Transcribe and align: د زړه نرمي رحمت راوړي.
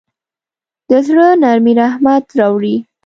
د 0.89 0.91
زړه 1.07 1.27
نرمي 1.41 1.73
رحمت 1.81 2.25
راوړي. 2.39 2.75